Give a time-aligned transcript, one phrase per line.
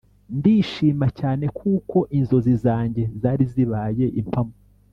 [0.37, 4.53] ndishima cyane kuko inzozi zanjye zari zibaye impamo